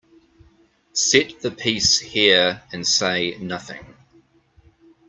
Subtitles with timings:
[0.93, 3.93] Set the piece here and say nothing.